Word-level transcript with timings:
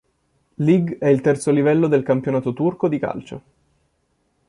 Lig 0.55 0.97
è 0.97 1.05
il 1.09 1.21
terzo 1.21 1.51
livello 1.51 1.87
del 1.87 2.01
campionato 2.01 2.53
turco 2.53 2.87
di 2.87 2.97
calcio. 2.97 3.41